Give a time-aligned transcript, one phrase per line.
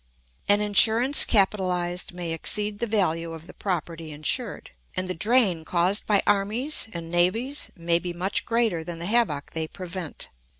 [0.49, 6.07] An insurance capitalised may exceed the value of the property insured, and the drain caused
[6.07, 10.29] by armies and navies may be much greater than the havoc they prevent.